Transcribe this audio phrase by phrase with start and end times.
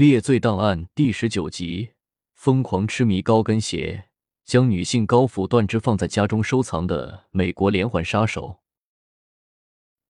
[0.00, 1.90] 列罪档案第十九集：
[2.32, 4.08] 疯狂痴迷高跟鞋，
[4.46, 8.60] 将女性高富断肢放在家中收藏的美国连环杀手。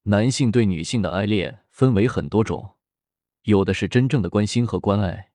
[0.04, 2.76] 男性对女性的爱恋分为很多种，
[3.42, 5.32] 有的是真正的关心和关爱，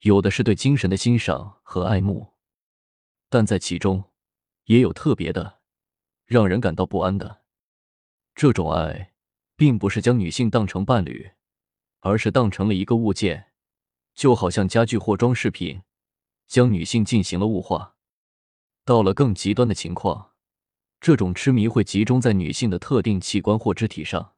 [0.00, 2.32] 有的是对精神的欣赏和爱慕，
[3.28, 4.04] 但在其中
[4.64, 5.58] 也有特别的，
[6.24, 7.42] 让人感到不安的。
[8.34, 9.12] 这种爱，
[9.54, 11.32] 并不是将女性当成伴侣，
[12.00, 13.48] 而是当成了一个物件。
[14.14, 15.82] 就好像家具或装饰品，
[16.46, 17.96] 将女性进行了物化。
[18.84, 20.32] 到了更极端的情况，
[21.00, 24.34] 这种痴迷会集中在女性的特定器官或肢体上。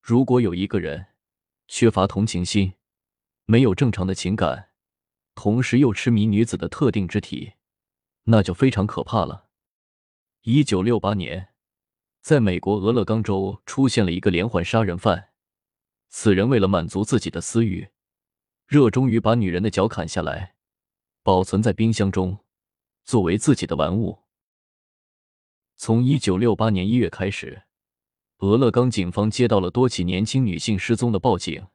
[0.00, 1.06] 如果有一个人
[1.66, 2.74] 缺乏同情心，
[3.46, 4.70] 没有正常的情感，
[5.34, 7.54] 同时又痴迷女子的特定肢体，
[8.24, 9.48] 那就非常可怕了。
[10.42, 11.48] 一九六八年，
[12.20, 15.30] 在美国俄勒冈州出现了一个连环杀人犯，
[16.10, 17.88] 此人为了满足自己的私欲。
[18.66, 20.54] 热衷于把女人的脚砍下来，
[21.22, 22.38] 保存在冰箱中，
[23.04, 24.20] 作为自己的玩物。
[25.76, 27.64] 从一九六八年一月开始，
[28.38, 31.66] 俄勒冈警方接到了多起年轻女性失踪的报警，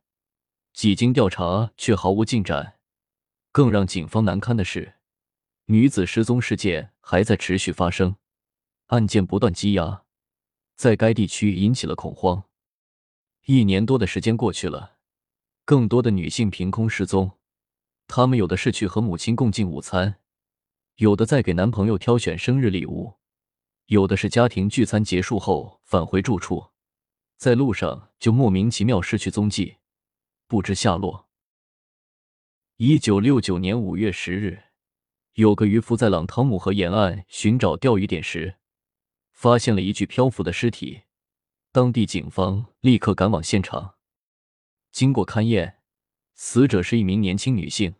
[0.74, 2.80] 几经调查却毫无进展。
[3.52, 4.96] 更让警方难堪的是，
[5.66, 8.16] 女子失踪事件还在持续发生，
[8.88, 10.04] 案件不断积压，
[10.76, 12.44] 在该地区引起了恐慌。
[13.46, 14.99] 一年多的时间过去了。
[15.70, 17.38] 更多的女性凭空失踪，
[18.08, 20.20] 她们有的是去和母亲共进午餐，
[20.96, 23.20] 有的在给男朋友挑选生日礼物，
[23.86, 26.72] 有的是家庭聚餐结束后返回住处，
[27.38, 29.76] 在路上就莫名其妙失去踪迹，
[30.48, 31.30] 不知下落。
[32.78, 34.64] 一九六九年五月十日，
[35.34, 38.56] 有个渔夫在朗汤姆河沿岸寻找钓鱼点时，
[39.34, 41.02] 发现了一具漂浮的尸体，
[41.72, 43.99] 当地警方立刻赶往现场。
[44.92, 45.80] 经过勘验，
[46.34, 47.96] 死者是一名年轻女性。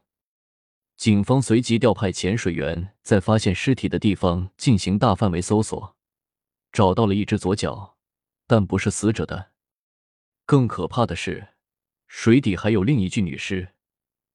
[0.96, 5.96] 警方随即调派潜水员在发现尸体的地方进行大范围搜索，
[6.74, 7.98] 找到了一只左脚，
[8.46, 9.52] 但不是死者的。
[10.46, 11.50] 更可怕的是，
[12.08, 13.76] 水底还有另一具女尸，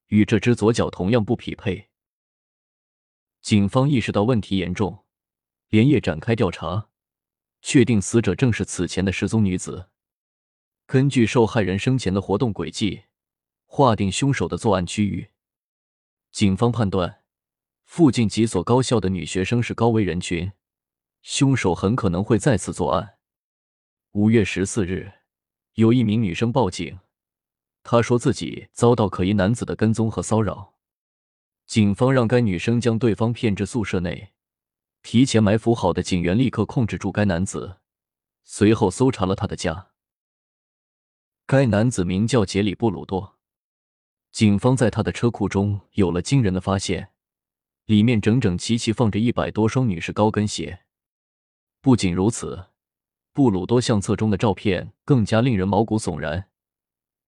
[0.07, 1.91] 与这只左脚同样不匹配。
[3.43, 5.05] 警方意识到问题严重，
[5.69, 6.89] 连夜展开调查，
[7.61, 9.91] 确定死者正是此前的失踪女子。
[10.87, 13.05] 根据受害人生前的活动轨迹，
[13.65, 15.31] 划定凶手的作案区域。
[16.31, 17.23] 警方判断，
[17.85, 20.53] 附近几所高校的女学生是高危人群，
[21.23, 23.17] 凶手很可能会再次作案。
[24.13, 25.13] 五月十四日，
[25.75, 27.01] 有一名女生报警，
[27.83, 30.75] 她说自己遭到可疑男子的跟踪和骚扰。
[31.65, 34.35] 警方让该女生将对方骗至宿舍内，
[35.03, 37.79] 提前埋伏好的警员立刻控制住该男子，
[38.43, 39.94] 随后搜查了他的家。
[41.47, 43.37] 该男子名叫杰里·布鲁多，
[44.33, 47.11] 警方在他的车库中有了惊人的发现，
[47.85, 50.85] 里面整整齐齐放着一百多双女士高跟鞋。
[51.83, 52.69] 不仅如此，
[53.35, 56.49] 布鲁多相册中的照片更加令人毛骨悚然。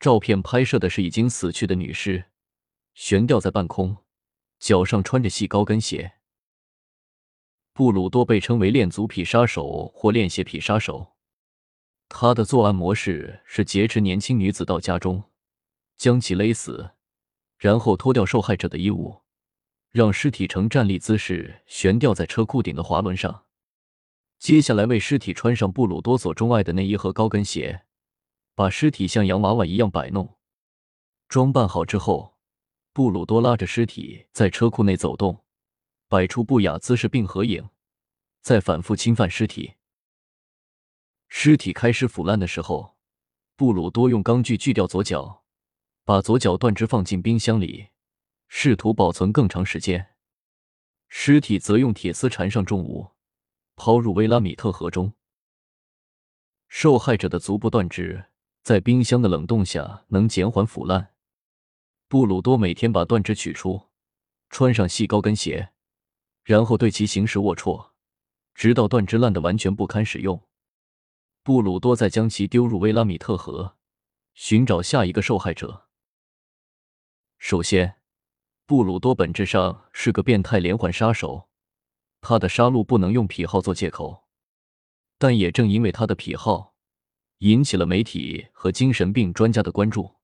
[0.00, 2.24] 照片拍摄的是已经死去的女尸，
[2.94, 3.98] 悬吊在半空，
[4.58, 6.14] 脚上穿着细高跟鞋。
[7.74, 11.15] 布鲁多被称为恋足癖杀手或恋鞋癖杀手。
[12.08, 15.24] 他的作案模式是劫持年轻女子到家中，
[15.96, 16.92] 将其勒死，
[17.58, 19.22] 然后脱掉受害者的衣物，
[19.90, 23.44] 让尸体呈站立姿势悬吊在车库顶的滑轮上。
[24.38, 27.84] 接下来为尸体穿上布鲁多所钟爱的内衣和高跟鞋，
[28.54, 30.36] 把尸体像洋娃娃一样摆弄。
[31.28, 32.36] 装扮好之后，
[32.92, 35.44] 布鲁多拉着尸体在车库内走动，
[36.08, 37.68] 摆出不雅姿势并合影，
[38.42, 39.75] 再反复侵犯尸体。
[41.38, 42.96] 尸体开始腐烂的时候，
[43.56, 45.44] 布鲁多用钢锯锯掉左脚，
[46.02, 47.88] 把左脚断肢放进冰箱里，
[48.48, 50.14] 试图保存更长时间。
[51.08, 53.10] 尸体则用铁丝缠上重物，
[53.76, 55.12] 抛入威拉米特河中。
[56.68, 58.24] 受害者的足部断肢
[58.62, 61.12] 在冰箱的冷冻下能减缓腐烂。
[62.08, 63.90] 布鲁多每天把断肢取出，
[64.48, 65.68] 穿上细高跟鞋，
[66.44, 67.90] 然后对其行使龌龊，
[68.54, 70.42] 直到断肢烂得完全不堪使用。
[71.46, 73.76] 布鲁多再将其丢入威拉米特河，
[74.34, 75.86] 寻找下一个受害者。
[77.38, 77.98] 首先，
[78.66, 81.48] 布鲁多本质上是个变态连环杀手，
[82.20, 84.24] 他的杀戮不能用癖好做借口。
[85.18, 86.74] 但也正因为他的癖好，
[87.38, 90.16] 引起了媒体和精神病专家的关注。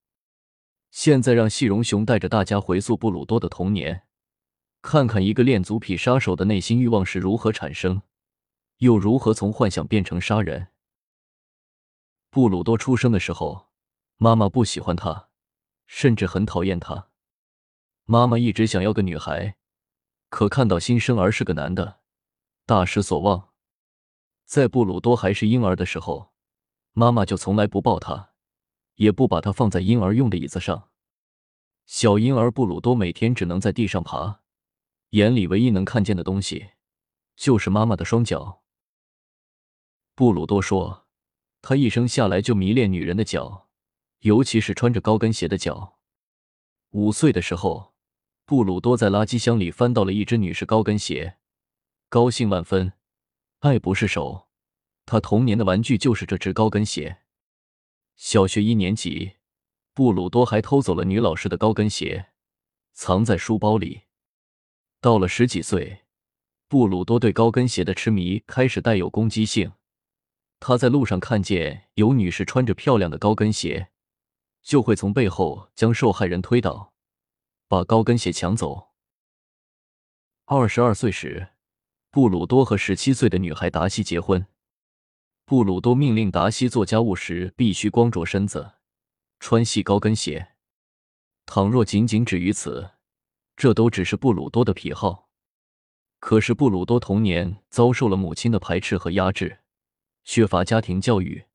[0.91, 4.03] 现在，让细荣雄带着大家回溯布鲁多的童年，
[4.81, 8.01] 看看一个恋足癖杀手的内心欲望是如何产生，
[8.79, 10.67] 又如何从幻想变成杀人。
[12.33, 13.69] 布鲁多出生的时候，
[14.17, 15.29] 妈妈不喜欢他，
[15.85, 17.09] 甚至很讨厌他。
[18.05, 19.57] 妈妈一直想要个女孩，
[20.29, 21.99] 可看到新生儿是个男的，
[22.65, 23.49] 大失所望。
[24.45, 26.33] 在布鲁多还是婴儿的时候，
[26.93, 28.31] 妈妈就从来不抱他，
[28.95, 30.89] 也不把他放在婴儿用的椅子上。
[31.85, 34.39] 小婴儿布鲁多每天只能在地上爬，
[35.09, 36.71] 眼里唯一能看见的东西
[37.35, 38.63] 就是妈妈的双脚。
[40.15, 41.02] 布鲁多说，
[41.63, 43.69] 他一生下来就迷恋女人的脚，
[44.19, 45.97] 尤其是穿着高跟鞋的脚。
[46.89, 47.93] 五岁的时候，
[48.45, 51.37] 布鲁多在垃圾箱里翻到了一只女士高跟鞋，
[52.09, 52.91] 高兴万分，
[53.59, 54.49] 爱不释手。
[55.05, 57.19] 他童年的玩具就是这只高跟鞋。
[58.17, 59.37] 小学一年级。
[59.93, 62.31] 布鲁多还偷走了女老师的高跟鞋，
[62.93, 64.01] 藏在书包里。
[64.99, 66.01] 到了十几岁，
[66.67, 69.71] 布鲁多对高跟鞋的痴迷开始带有攻击性。
[70.65, 73.89] 他在路上看见有女士穿着漂亮的高跟鞋，
[74.61, 76.93] 就会从背后将受害人推倒，
[77.67, 78.91] 把高跟鞋抢走。
[80.45, 81.49] 二十二岁时，
[82.09, 84.47] 布鲁多和十七岁的女孩达西结婚。
[85.43, 88.75] 布鲁多命令达西做家务时必须光着身子。
[89.41, 90.53] 穿细高跟鞋，
[91.45, 92.91] 倘若仅仅止于此，
[93.57, 95.27] 这都只是布鲁多的癖好。
[96.21, 99.59] 可是布鲁多童年遭受了母亲的排斥和压制，
[100.23, 101.45] 缺乏家庭教育，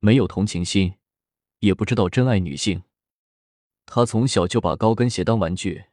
[0.00, 0.94] 没有同情心，
[1.60, 2.82] 也不知道珍爱女性。
[3.86, 5.86] 他从小就把高跟鞋当玩具，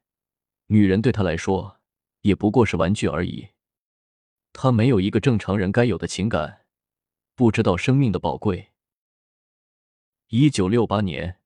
[0.67, 1.79] 女人对他来说
[2.21, 3.49] 也不过是玩具而已。
[4.53, 6.65] 他没有一个正常人该有的情感，
[7.35, 8.71] 不知道生命的宝贵。
[10.29, 11.39] 一九六八年，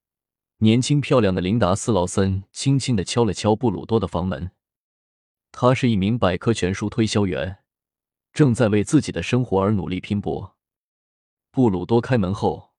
[0.57, 4.51] 年轻漂亮的琳达·斯劳森轻轻的敲了敲布鲁多的房门。
[5.51, 7.63] 他是一名百科全书推销员，
[8.31, 10.55] 正在为自己的生活而努力拼搏。
[11.59, 12.71] 布鲁多开门后，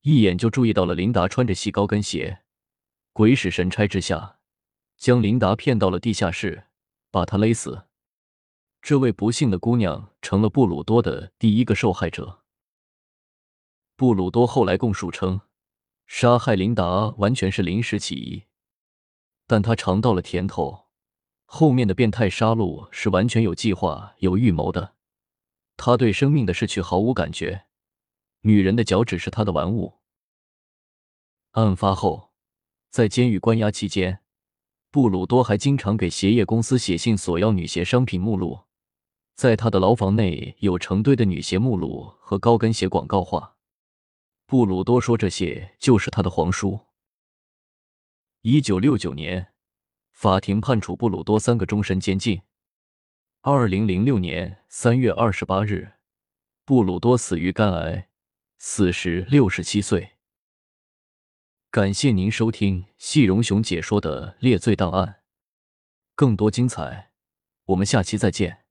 [0.00, 2.42] 一眼就注意到了琳达穿着细高跟鞋，
[3.12, 4.40] 鬼使神差之下，
[4.96, 6.64] 将琳达骗到了地下室，
[7.12, 7.84] 把她勒死。
[8.82, 12.40] 这位不幸的姑娘成了布鲁多的第一个受害者。
[13.94, 15.42] 布鲁多后来供述称，
[16.08, 18.46] 杀害琳达完全是临时起意，
[19.46, 20.86] 但他尝到了甜头，
[21.44, 24.94] 后面的变态杀戮是完全有计划、有预谋的。
[25.76, 27.66] 他对生命的逝去毫无感觉，
[28.46, 30.00] 女人的脚趾是他的玩物。
[31.52, 32.30] 案发后，
[32.90, 34.20] 在监狱关押期间，
[34.90, 38.64] 布鲁多还经常给鞋业公司写信索要女鞋商品目录，
[39.34, 43.56] 在他的牢房内有成堆的女鞋目录和高跟鞋广告画。
[44.44, 46.80] 布鲁多说：“这些就是他的皇叔。”
[48.42, 49.54] 一九六九年，
[50.12, 52.42] 法庭判处布鲁多三个终身监禁。
[53.40, 55.94] 二零零六年三月二十八日，
[56.66, 58.10] 布鲁多死于肝癌，
[58.58, 60.12] 死时六十七岁。
[61.70, 65.06] 感谢您收听细荣雄解说的《猎罪档案》，
[66.14, 67.10] 更多精彩，
[67.66, 68.63] 我们下期再见。